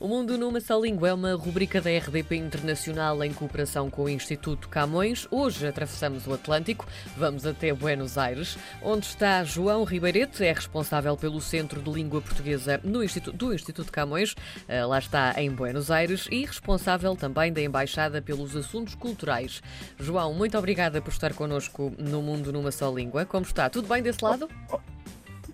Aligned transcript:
O 0.00 0.06
Mundo 0.06 0.38
numa 0.38 0.60
só 0.60 0.78
língua 0.78 1.08
é 1.08 1.14
uma 1.14 1.34
rubrica 1.34 1.80
da 1.80 1.90
RDP 1.90 2.36
Internacional 2.36 3.24
em 3.24 3.32
cooperação 3.32 3.90
com 3.90 4.04
o 4.04 4.08
Instituto 4.08 4.68
Camões. 4.68 5.26
Hoje 5.28 5.66
atravessamos 5.66 6.24
o 6.28 6.34
Atlântico, 6.34 6.86
vamos 7.16 7.44
até 7.44 7.72
Buenos 7.72 8.16
Aires, 8.16 8.56
onde 8.80 9.06
está 9.06 9.42
João 9.42 9.82
Ribeirete, 9.82 10.44
é 10.44 10.52
responsável 10.52 11.16
pelo 11.16 11.40
Centro 11.40 11.82
de 11.82 11.90
Língua 11.90 12.20
Portuguesa 12.20 12.80
no 12.84 13.02
Instituto, 13.02 13.36
do 13.36 13.52
Instituto 13.52 13.90
Camões, 13.90 14.36
eh, 14.68 14.84
lá 14.84 15.00
está 15.00 15.34
em 15.36 15.50
Buenos 15.50 15.90
Aires, 15.90 16.28
e 16.30 16.44
responsável 16.44 17.16
também 17.16 17.52
da 17.52 17.60
Embaixada 17.60 18.22
pelos 18.22 18.54
Assuntos 18.54 18.94
Culturais. 18.94 19.60
João, 19.98 20.32
muito 20.32 20.56
obrigada 20.56 21.02
por 21.02 21.10
estar 21.10 21.34
connosco 21.34 21.92
no 21.98 22.22
Mundo 22.22 22.52
numa 22.52 22.70
só 22.70 22.88
língua. 22.88 23.24
Como 23.24 23.44
está? 23.44 23.68
Tudo 23.68 23.88
bem 23.88 24.00
desse 24.00 24.22
lado? 24.22 24.48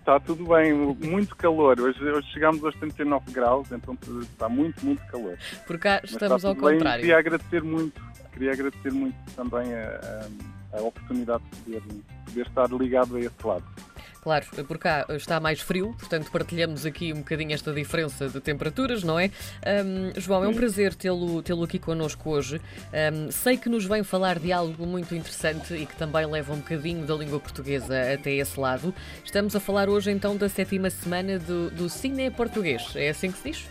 Está 0.04 0.20
tudo 0.20 0.44
bem, 0.44 0.70
muito 0.74 1.34
calor. 1.34 1.80
Hoje, 1.80 1.98
hoje 2.04 2.30
chegámos 2.30 2.62
aos 2.62 2.74
39 2.74 3.32
graus, 3.32 3.72
então 3.72 3.96
está 4.20 4.50
muito, 4.50 4.84
muito 4.84 5.02
calor. 5.06 5.38
Por 5.66 5.78
cá 5.78 5.98
estamos 6.04 6.44
ao 6.44 6.52
bem. 6.52 6.74
contrário. 6.74 7.00
Queria 7.00 7.18
agradecer 7.18 7.62
muito, 7.62 8.02
queria 8.30 8.52
agradecer 8.52 8.92
muito 8.92 9.16
também 9.34 9.72
a, 9.72 10.28
a, 10.74 10.78
a 10.78 10.82
oportunidade 10.82 11.42
de 11.44 11.56
poder, 11.56 11.82
poder 12.26 12.46
estar 12.46 12.70
ligado 12.70 13.16
a 13.16 13.20
esse 13.20 13.46
lado. 13.46 13.64
Claro, 14.24 14.46
por 14.66 14.78
cá 14.78 15.04
está 15.10 15.38
mais 15.38 15.60
frio, 15.60 15.94
portanto 15.98 16.30
partilhamos 16.32 16.86
aqui 16.86 17.12
um 17.12 17.18
bocadinho 17.18 17.52
esta 17.52 17.70
diferença 17.74 18.26
de 18.26 18.40
temperaturas, 18.40 19.04
não 19.04 19.20
é? 19.20 19.30
Um, 19.84 20.18
João, 20.18 20.42
é 20.42 20.48
um 20.48 20.54
prazer 20.54 20.94
tê-lo 20.94 21.42
tê 21.42 21.52
aqui 21.52 21.78
connosco 21.78 22.30
hoje. 22.30 22.58
Um, 23.12 23.30
sei 23.30 23.58
que 23.58 23.68
nos 23.68 23.84
vem 23.84 24.02
falar 24.02 24.38
de 24.38 24.50
algo 24.50 24.86
muito 24.86 25.14
interessante 25.14 25.74
e 25.74 25.84
que 25.84 25.94
também 25.96 26.24
leva 26.24 26.54
um 26.54 26.56
bocadinho 26.56 27.04
da 27.04 27.14
língua 27.14 27.38
portuguesa 27.38 28.14
até 28.14 28.32
esse 28.32 28.58
lado. 28.58 28.94
Estamos 29.22 29.54
a 29.54 29.60
falar 29.60 29.90
hoje 29.90 30.10
então 30.10 30.38
da 30.38 30.48
sétima 30.48 30.88
semana 30.88 31.38
do, 31.38 31.70
do 31.70 31.90
Cine 31.90 32.30
Português, 32.30 32.92
é 32.96 33.10
assim 33.10 33.30
que 33.30 33.36
se 33.36 33.50
diz? 33.50 33.68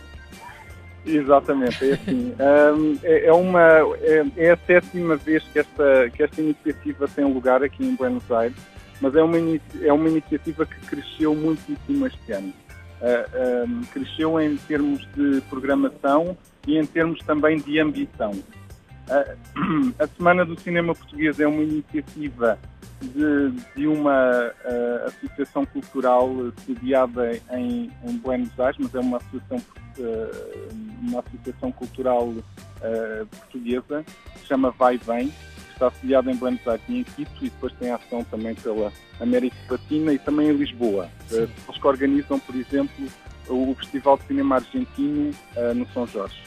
Exatamente, 1.04 1.90
é 1.90 1.94
assim. 1.94 2.32
um, 2.78 2.98
é, 3.02 3.26
é, 3.26 3.32
uma, 3.32 3.60
é, 4.00 4.24
é, 4.36 4.50
a 4.52 4.56
sétima 4.56 5.16
vez 5.16 5.42
que 5.52 5.58
esta, 5.58 6.10
que 6.10 6.22
esta 6.22 6.40
iniciativa 6.40 7.08
tem 7.08 7.24
lugar 7.24 7.60
aqui 7.64 7.84
em 7.84 7.96
Buenos 7.96 8.30
Aires 8.30 8.73
mas 9.04 9.14
é 9.14 9.22
uma, 9.22 9.36
é 9.82 9.92
uma 9.92 10.08
iniciativa 10.08 10.64
que 10.64 10.80
cresceu 10.86 11.34
muitíssimo 11.34 12.06
este 12.06 12.32
ano. 12.32 12.54
Uh, 13.02 13.86
cresceu 13.92 14.40
em 14.40 14.56
termos 14.56 15.06
de 15.14 15.42
programação 15.50 16.34
e 16.66 16.78
em 16.78 16.86
termos 16.86 17.18
também 17.20 17.58
de 17.58 17.78
ambição. 17.78 18.30
Uh, 18.30 19.94
a 20.02 20.06
Semana 20.06 20.46
do 20.46 20.58
Cinema 20.58 20.94
Português 20.94 21.38
é 21.38 21.46
uma 21.46 21.62
iniciativa 21.62 22.58
de, 23.02 23.50
de 23.76 23.86
uma 23.86 24.50
uh, 24.64 25.06
associação 25.08 25.66
cultural 25.66 26.30
sediada 26.64 27.38
em, 27.52 27.90
em, 28.04 28.16
Buenos 28.16 28.58
Aires, 28.58 28.78
mas 28.80 28.94
é 28.94 29.00
uma 29.00 29.18
associação, 29.18 29.60
uma 31.02 31.20
associação 31.20 31.70
cultural 31.72 32.32
portuguesa, 33.30 34.02
que 34.32 34.38
se 34.40 34.46
chama 34.46 34.70
Vai 34.70 34.98
Vem, 34.98 35.32
está 35.74 35.90
sediado 35.90 36.30
em 36.30 36.36
Buenos 36.36 36.66
Aires 36.66 36.84
e 36.88 37.00
em 37.00 37.04
Quito 37.04 37.32
e 37.44 37.50
depois 37.50 37.72
tem 37.74 37.90
ação 37.90 38.24
também 38.24 38.54
pela 38.54 38.92
América 39.20 39.56
Latina 39.68 40.12
e 40.12 40.18
também 40.18 40.48
em 40.48 40.52
Lisboa. 40.52 41.08
Sim. 41.28 41.42
Eles 41.42 41.80
que 41.80 41.86
organizam, 41.86 42.38
por 42.38 42.54
exemplo, 42.56 43.06
o 43.48 43.74
Festival 43.78 44.16
de 44.18 44.26
Cinema 44.26 44.56
Argentino 44.56 45.30
uh, 45.56 45.74
no 45.74 45.86
São 45.88 46.06
Jorge. 46.06 46.42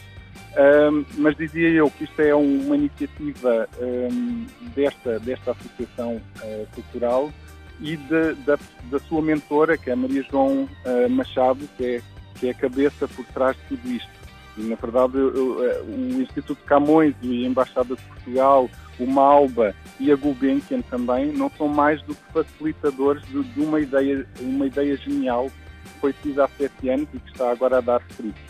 Um, 0.58 1.05
mas 1.17 1.36
dizia 1.36 1.70
eu 1.70 1.92
que 1.92 2.05
isto 2.05 2.20
é 2.20 2.33
uma 2.33 2.75
iniciativa 2.75 3.70
um, 3.80 4.48
desta, 4.73 5.20
desta 5.20 5.52
associação 5.52 6.16
uh, 6.16 6.67
cultural 6.73 7.31
e 7.80 7.95
de, 7.95 8.33
da, 8.44 8.58
da, 8.89 9.00
sua 9.08 9.22
mentora, 9.22 9.78
que 9.78 9.92
é 9.92 9.94
a 9.94 9.95
Maria 9.95 10.23
João 10.23 10.64
uh, 10.64 11.09
Machado, 11.09 11.67
que 11.78 11.86
é, 11.86 12.02
que 12.39 12.48
é 12.48 12.52
a 12.52 12.53
cabeça 12.55 13.08
por 13.08 13.23
trás 13.25 13.55
de 13.55 13.78
tudo 13.78 13.92
isto. 13.92 14.17
E, 14.58 14.62
na 14.62 14.76
verdade, 14.76 15.18
eu, 15.18 15.58
o 15.88 16.22
Instituto 16.22 16.64
Camões 16.66 17.14
e 17.22 17.46
a 17.46 17.48
Embaixada 17.48 17.96
de 17.96 18.02
Portugal, 18.02 18.70
o 19.00 19.06
Malba 19.06 19.76
e 20.00 20.12
a 20.12 20.16
Gulbenkian 20.16 20.82
também 20.82 21.32
não 21.32 21.50
são 21.58 21.68
mais 21.68 22.02
do 22.04 22.16
que 22.16 22.34
facilitadores 22.34 23.23
de, 23.28 23.44
de, 23.44 23.62
uma, 23.62 23.80
ideia, 23.80 24.26
uma 24.40 24.66
ideia 24.66 24.98
genial 24.98 25.52
que 25.84 26.00
foi 26.00 26.14
tida 26.14 26.46
há 26.46 26.48
sete 26.48 26.90
anos 26.90 27.08
e 27.14 27.20
que 27.20 27.32
está 27.32 27.52
agora 27.52 27.78
a 27.78 27.82
dar 27.82 28.02
frutos. 28.02 28.42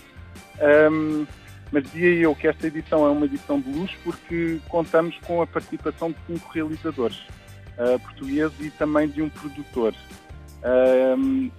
Um, 0.92 1.26
mas 1.72 1.84
dizia 1.84 2.14
eu 2.22 2.34
que 2.34 2.48
esta 2.48 2.68
edição 2.68 3.06
é 3.06 3.10
uma 3.10 3.26
edição 3.26 3.60
de 3.60 3.70
luxo 3.70 3.96
porque 4.04 4.60
contamos 4.70 5.18
com 5.26 5.42
a 5.42 5.48
participação 5.48 6.12
de 6.12 6.18
cinco 6.26 6.50
realizadores 6.54 7.18
uh, 7.78 8.00
portugueses 8.00 8.58
e 8.62 8.72
também 8.72 9.10
de 9.10 9.22
um 9.22 9.30
produtor. 9.30 9.94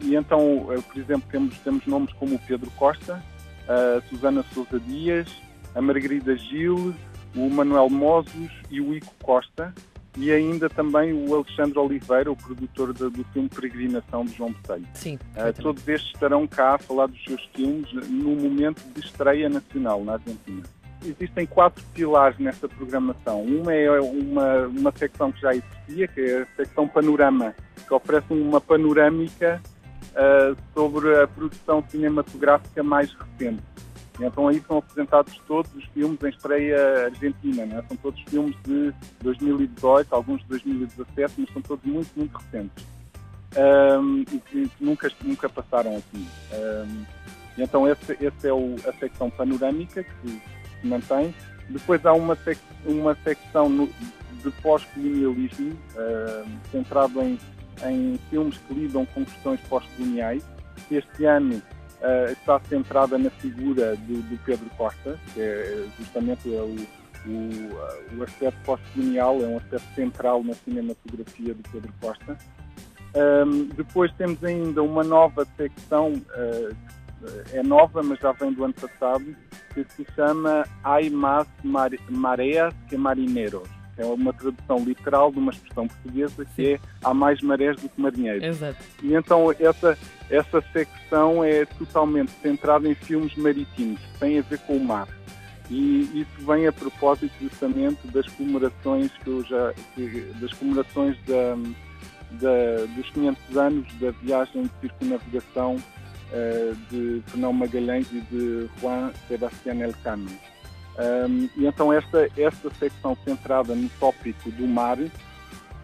E 0.00 0.14
então, 0.14 0.58
uh, 0.58 0.82
por 0.82 0.98
exemplo, 0.98 1.28
temos, 1.30 1.58
temos 1.58 1.86
nomes 1.86 2.12
como 2.14 2.34
o 2.34 2.38
Pedro 2.38 2.70
Costa, 2.72 3.22
a 3.68 4.00
Susana 4.08 4.44
Sousa 4.54 4.80
Dias, 4.80 5.28
a 5.74 5.80
Margarida 5.80 6.36
Gil, 6.36 6.94
o 7.36 7.50
Manuel 7.50 7.90
Mozos 7.90 8.50
e 8.70 8.80
o 8.80 8.94
Ico 8.94 9.14
Costa, 9.22 9.74
e 10.16 10.32
ainda 10.32 10.68
também 10.68 11.12
o 11.12 11.34
Alexandre 11.34 11.78
Oliveira, 11.78 12.32
o 12.32 12.36
produtor 12.36 12.92
do, 12.92 13.10
do 13.10 13.22
filme 13.24 13.48
Peregrinação 13.48 14.24
de 14.24 14.34
João 14.34 14.52
Botelho. 14.52 14.86
Sim. 14.94 15.14
Uh, 15.36 15.62
todos 15.62 15.86
estes 15.86 16.12
estarão 16.12 16.46
cá 16.46 16.74
a 16.74 16.78
falar 16.78 17.06
dos 17.06 17.22
seus 17.22 17.44
filmes 17.54 17.92
no 17.92 18.34
momento 18.34 18.82
de 18.94 19.00
estreia 19.00 19.48
nacional 19.48 20.02
na 20.02 20.14
Argentina. 20.14 20.62
Existem 21.04 21.46
quatro 21.46 21.84
pilares 21.94 22.36
nesta 22.38 22.68
programação. 22.68 23.42
Uma 23.42 23.72
é 23.72 24.00
uma, 24.00 24.66
uma 24.66 24.92
secção 24.96 25.30
que 25.30 25.40
já 25.40 25.54
existia, 25.54 26.08
que 26.08 26.20
é 26.20 26.42
a 26.42 26.46
secção 26.56 26.88
Panorama, 26.88 27.54
que 27.86 27.94
oferece 27.94 28.26
uma 28.32 28.60
panorâmica 28.60 29.62
uh, 30.18 30.56
sobre 30.74 31.16
a 31.20 31.26
produção 31.28 31.84
cinematográfica 31.88 32.82
mais 32.82 33.12
recente. 33.14 33.62
Então 34.20 34.48
aí 34.48 34.60
são 34.66 34.78
apresentados 34.78 35.40
todos 35.46 35.72
os 35.74 35.84
filmes 35.86 36.20
em 36.22 36.28
estreia 36.28 37.06
argentina, 37.06 37.64
né? 37.64 37.84
são 37.86 37.96
todos 37.96 38.20
filmes 38.22 38.56
de 38.64 38.92
2018, 39.22 40.12
alguns 40.12 40.40
de 40.42 40.48
2017, 40.48 41.34
mas 41.38 41.52
são 41.52 41.62
todos 41.62 41.84
muito, 41.84 42.10
muito 42.16 42.36
recentes. 42.36 42.84
Um, 43.56 44.20
e 44.20 44.38
que, 44.40 44.70
nunca, 44.80 45.10
nunca 45.22 45.48
passaram 45.48 45.96
aqui. 45.96 46.26
Um, 46.52 47.04
então 47.56 47.88
esse 47.88 48.16
é 48.46 48.52
o, 48.52 48.74
a 48.86 48.92
secção 48.94 49.30
panorâmica 49.30 50.02
que 50.02 50.28
se 50.28 50.86
mantém. 50.86 51.32
Depois 51.68 52.04
há 52.04 52.12
uma, 52.12 52.34
sec, 52.36 52.58
uma 52.84 53.16
secção 53.22 53.68
no, 53.68 53.88
de 54.42 54.50
pós-colonialismo, 54.62 55.72
uh, 55.72 56.48
centrado 56.70 57.20
em, 57.22 57.38
em 57.86 58.18
filmes 58.30 58.58
que 58.58 58.74
lidam 58.74 59.06
com 59.06 59.24
questões 59.24 59.60
pós-coloniais. 59.68 60.44
Este 60.90 61.24
ano 61.24 61.56
uh, 61.56 62.32
está 62.32 62.60
centrada 62.60 63.18
na 63.18 63.30
figura 63.30 63.96
do, 63.96 64.22
do, 64.22 64.38
Pedro 64.44 64.68
Costa, 64.76 65.18
que 65.32 65.40
é 65.40 65.86
justamente 65.98 66.48
o, 66.48 66.76
o, 67.26 68.18
o 68.18 68.22
aspecto 68.22 68.58
pós-colonial, 68.64 69.42
é 69.42 69.46
um 69.46 69.56
aspecto 69.56 69.94
central 69.94 70.42
na 70.44 70.54
cinematografia 70.54 71.54
do 71.54 71.62
Pedro 71.70 71.92
Costa. 72.00 72.38
Um, 73.14 73.64
depois 73.74 74.12
temos 74.12 74.42
ainda 74.44 74.82
uma 74.82 75.02
nova 75.02 75.46
secção, 75.56 76.12
uh, 76.12 76.76
é 77.52 77.62
nova, 77.62 78.02
mas 78.02 78.18
já 78.20 78.32
vem 78.32 78.52
do 78.52 78.64
ano 78.64 78.74
passado, 78.74 79.24
que 79.74 79.84
se 79.94 80.06
chama 80.14 80.64
Hay 80.84 81.10
Más 81.10 81.48
Mareas 82.08 82.74
que 82.88 82.96
Marineros 82.96 83.77
é 83.98 84.04
uma 84.04 84.32
tradução 84.32 84.78
literal 84.84 85.30
de 85.32 85.38
uma 85.38 85.52
expressão 85.52 85.88
portuguesa 85.88 86.44
que 86.56 86.74
é 86.74 86.80
há 87.02 87.12
mais 87.12 87.40
marés 87.42 87.76
do 87.80 87.88
que 87.88 88.00
marinheiros. 88.00 88.44
Exato. 88.44 88.78
E 89.02 89.14
então 89.14 89.52
essa, 89.58 89.98
essa 90.30 90.62
secção 90.72 91.42
é 91.44 91.64
totalmente 91.64 92.30
centrada 92.40 92.88
em 92.88 92.94
filmes 92.94 93.34
marítimos, 93.36 94.00
que 94.00 94.18
têm 94.20 94.38
a 94.38 94.42
ver 94.42 94.58
com 94.60 94.76
o 94.76 94.84
mar. 94.84 95.08
E 95.70 96.02
isso 96.14 96.46
vem 96.46 96.66
a 96.66 96.72
propósito 96.72 97.32
justamente 97.40 98.06
das 98.08 98.26
comemorações 98.28 99.10
que 99.22 99.28
eu 99.28 99.44
já 99.44 99.74
das 100.40 100.52
comemorações 100.54 101.18
da, 101.26 101.56
da, 102.40 102.86
dos 102.96 103.10
500 103.10 103.56
anos 103.56 103.94
da 104.00 104.10
viagem 104.22 104.62
de 104.62 104.70
circunnavigação 104.80 105.76
uh, 105.76 106.76
de 106.90 107.22
Fernão 107.26 107.52
Magalhães 107.52 108.06
e 108.12 108.20
de 108.20 108.70
Juan 108.80 109.10
Sebastián 109.28 109.80
Elcano. 109.82 110.30
Um, 110.98 111.48
e 111.56 111.66
então 111.66 111.92
esta, 111.92 112.28
esta 112.36 112.70
secção 112.74 113.16
centrada 113.24 113.74
no 113.74 113.88
tópico 114.00 114.50
do 114.50 114.66
mar 114.66 114.98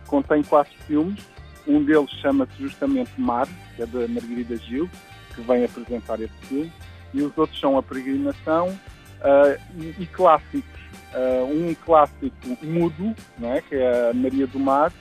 contém 0.06 0.42
quatro 0.42 0.74
filmes. 0.86 1.22
Um 1.66 1.82
deles 1.82 2.10
chama-se 2.20 2.52
justamente 2.58 3.10
Mar, 3.16 3.48
que 3.74 3.82
é 3.82 3.86
da 3.86 4.06
Margarida 4.06 4.56
Gil, 4.56 4.90
que 5.34 5.40
vem 5.40 5.64
apresentar 5.64 6.20
este 6.20 6.36
filme. 6.46 6.72
E 7.14 7.22
os 7.22 7.36
outros 7.38 7.58
são 7.58 7.78
A 7.78 7.82
Peregrinação 7.82 8.68
uh, 8.68 9.60
e, 9.78 10.02
e, 10.02 10.06
clássicos. 10.06 10.80
Uh, 11.14 11.44
um 11.46 11.74
clássico 11.74 12.34
mudo, 12.60 13.14
não 13.38 13.54
é? 13.54 13.60
que 13.60 13.76
é 13.76 14.10
a 14.10 14.12
Maria 14.12 14.46
do 14.48 14.58
Mar, 14.58 14.92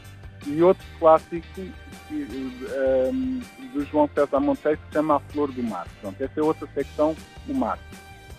e 0.46 0.62
outro 0.62 0.86
clássico 1.00 1.62
um, 2.12 3.42
do 3.74 3.86
João 3.86 4.10
César 4.14 4.40
Monteiro 4.40 4.78
que 4.78 4.88
se 4.88 4.94
chama 4.94 5.16
A 5.16 5.20
Flor 5.20 5.52
do 5.52 5.64
Mar. 5.64 5.88
Pronto, 6.02 6.22
essa 6.22 6.40
é 6.40 6.44
outra 6.44 6.68
secção, 6.74 7.16
o 7.48 7.54
mar. 7.54 7.80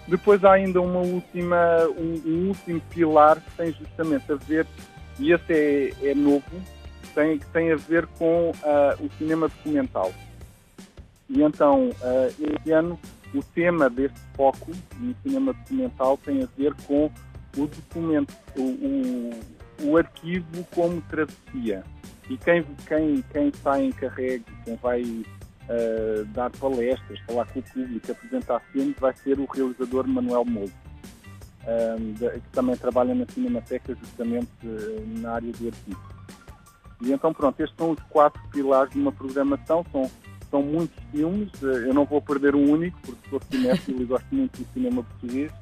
Depois 0.07 0.45
há 0.45 0.53
ainda 0.53 0.81
uma 0.81 1.01
última, 1.01 1.87
um, 1.97 2.23
um, 2.27 2.49
último 2.49 2.81
pilar 2.91 3.41
que 3.41 3.51
tem 3.57 3.73
justamente 3.73 4.31
a 4.31 4.37
ver, 4.37 4.67
e 5.19 5.33
esse 5.33 5.53
é, 5.53 6.11
é 6.11 6.15
novo, 6.15 6.45
tem, 7.15 7.39
que 7.39 7.47
tem 7.47 7.73
a 7.73 7.77
ver 7.77 8.07
com 8.19 8.51
uh, 8.51 9.05
o 9.05 9.11
cinema 9.19 9.49
documental. 9.49 10.13
E 11.29 11.43
então, 11.43 11.89
uh, 11.89 12.55
este 12.55 12.71
ano 12.73 12.99
o 13.35 13.43
tema 13.43 13.91
deste 13.91 14.21
foco 14.37 14.71
no 14.99 15.15
cinema 15.23 15.53
documental 15.53 16.17
tem 16.19 16.43
a 16.43 16.49
ver 16.57 16.75
com 16.87 17.11
o 17.57 17.67
documento, 17.67 18.35
o, 18.57 18.63
o, 18.63 19.91
o 19.91 19.97
arquivo 19.97 20.65
como 20.75 21.01
travessia. 21.03 21.83
E 22.29 22.37
quem, 22.39 22.65
quem, 22.87 23.23
quem 23.33 23.49
está 23.49 23.83
encarregue, 23.83 24.45
quem 24.65 24.77
vai 24.77 25.25
uh, 25.69 26.25
dar 26.27 26.51
palestras, 26.51 27.19
falar 27.21 27.47
com 27.47 27.61
o 27.61 27.63
público, 27.63 28.13
apresentar 28.13 28.61
filmes, 28.73 28.97
vai 28.99 29.15
ser 29.15 29.39
o 29.39 29.47
realizador 29.47 30.07
Manuel 30.07 30.45
Mouro, 30.45 30.73
um, 31.67 32.15
que 32.15 32.49
também 32.53 32.77
trabalha 32.77 33.15
na 33.15 33.27
Cinemateca 33.27 33.95
justamente 33.95 34.51
uh, 34.65 35.21
na 35.21 35.33
área 35.33 35.53
do 35.53 35.69
arquivo. 35.69 36.15
E 37.03 37.13
então, 37.13 37.33
pronto, 37.33 37.61
estes 37.61 37.77
são 37.77 37.91
os 37.91 38.01
quatro 38.09 38.41
pilares 38.51 38.93
de 38.93 38.99
uma 38.99 39.13
programação, 39.13 39.85
são, 39.91 40.11
são 40.51 40.63
muitos 40.63 41.03
filmes, 41.11 41.51
uh, 41.63 41.67
eu 41.67 41.95
não 41.95 42.05
vou 42.05 42.21
perder 42.21 42.55
um 42.55 42.71
único, 42.71 42.99
porque 43.03 43.29
sou 43.29 43.41
cinéfilo 43.51 44.03
e 44.03 44.05
gosto 44.05 44.35
muito 44.35 44.63
do 44.63 44.73
cinema 44.73 45.03
português, 45.03 45.53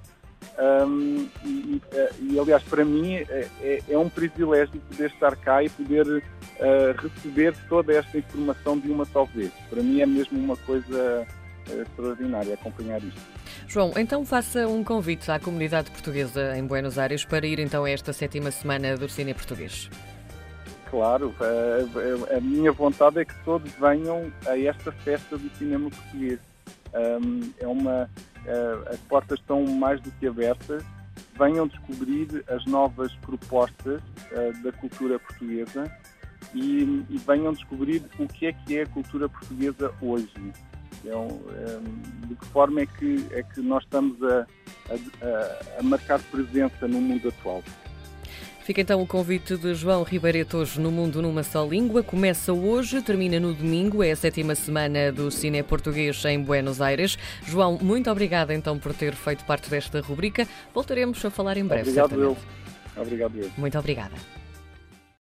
um, 0.59 1.29
e, 1.45 1.81
e, 2.21 2.39
aliás, 2.39 2.63
para 2.65 2.85
mim 2.85 3.15
é, 3.15 3.49
é, 3.61 3.83
é, 3.89 3.99
um 3.99 4.09
privilégio 4.09 4.81
poder 4.81 5.11
estar 5.11 5.35
cá 5.37 5.63
e 5.63 5.71
poder 5.71 6.23
uh, 6.59 7.01
receber 7.01 7.55
toda 7.69 7.93
esta 7.95 8.19
informação 8.19 8.79
de 8.79 8.91
uma 8.91 9.05
só 9.05 9.25
vez. 9.25 9.53
Para 9.71 9.83
mim 9.83 10.01
é 10.01 10.07
mesmo 10.07 10.39
uma 10.39 10.57
coisa 10.57 11.27
uh, 11.69 11.83
extraordinária 11.83 12.55
acompanhar 12.55 13.03
isto. 13.03 13.21
João, 13.69 13.93
então 13.97 14.25
faça 14.25 14.67
um 14.67 14.85
convite 14.85 15.31
à 15.31 15.39
comunidade 15.39 15.91
portuguesa 15.91 16.57
em 16.57 16.67
Buenos 16.67 16.99
Aires 16.99 17.25
para 17.25 17.47
ir 17.47 17.59
então 17.59 17.85
a 17.85 17.91
esta 17.91 18.13
sétima 18.13 18.51
semana 18.51 18.97
do 18.97 19.09
Cine 19.09 19.35
Português. 19.35 19.89
Claro, 20.91 21.35
a, 21.41 22.35
a, 22.35 22.37
a 22.37 22.41
minha 22.41 22.71
vontade 22.71 23.19
é 23.19 23.25
que 23.25 23.35
todos 23.45 23.73
venham 23.81 24.31
a 24.47 24.59
esta 24.59 24.93
festa 24.93 25.39
do 25.39 25.49
cinema 25.57 25.89
português. 25.89 26.39
Um, 26.95 27.51
é 27.59 27.67
uma 27.67 28.11
uh, 28.45 28.89
as 28.91 29.01
portas 29.01 29.39
estão 29.39 29.65
mais 29.65 30.01
do 30.03 30.11
que 30.13 30.27
abertas. 30.27 30.85
Venham 31.39 31.67
descobrir 31.67 32.45
as 32.47 32.67
novas 32.67 33.15
propostas 33.17 34.03
uh, 34.03 34.63
da 34.63 34.71
cultura 34.73 35.19
portuguesa 35.19 35.91
e, 36.55 37.05
e, 37.09 37.19
venham 37.27 37.53
descobrir 37.53 38.03
o 38.19 38.27
que 38.27 38.47
é 38.47 38.53
que 38.53 38.79
é 38.79 38.83
a 38.83 38.87
cultura 38.87 39.29
portuguesa 39.29 39.93
hoje. 40.01 40.29
Então, 41.05 41.27
um, 41.27 42.29
de 42.29 42.35
que 42.35 42.47
forma 42.47 42.81
é 42.81 42.87
que, 42.87 43.27
é 43.31 43.43
que 43.43 43.61
nós 43.61 43.83
estamos 43.85 44.23
a, 44.23 44.47
a, 44.91 45.79
a 45.81 45.83
marcar 45.83 46.21
presença 46.21 46.87
no 46.87 47.01
mundo 47.01 47.29
atual. 47.29 47.63
Fica 48.65 48.81
então 48.81 49.03
o 49.03 49.07
convite 49.07 49.57
de 49.57 49.75
João 49.75 50.05
Ribeireto 50.05 50.59
hoje 50.59 50.81
no 50.81 50.93
Mundo 50.93 51.21
numa 51.21 51.43
só 51.43 51.67
língua. 51.67 52.01
Começa 52.01 52.53
hoje, 52.53 53.03
termina 53.03 53.41
no 53.41 53.53
domingo, 53.53 54.05
é 54.05 54.13
a 54.13 54.17
sétima 54.17 54.55
semana 54.55 55.11
do 55.11 55.33
Cine 55.33 55.65
Português 55.65 56.25
em 56.27 56.41
Buenos 56.41 56.81
Aires. 56.81 57.19
João, 57.45 57.77
muito 57.83 58.09
obrigada 58.09 58.55
então 58.55 58.79
por 58.79 58.95
ter 58.95 59.15
feito 59.15 59.45
parte 59.45 59.69
desta 59.69 60.01
rubrica. 60.01 60.47
Voltaremos 60.73 61.25
a 61.25 61.31
falar 61.31 61.57
em 61.57 61.65
breve. 61.65 61.91
Obrigado, 61.91 62.11
certamente. 62.11 62.39
eu. 62.97 63.03
Obrigado, 63.03 63.37
eu. 63.37 63.51
Muito 63.59 63.79
obrigada. 63.79 64.42